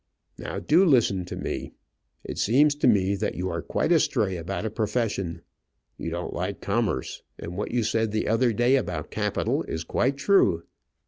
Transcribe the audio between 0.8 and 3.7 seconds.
listen to me. It seems to me that you are